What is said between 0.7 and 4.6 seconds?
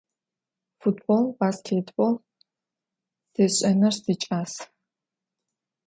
Futbol, baskêtbol sêş'enır siç'as.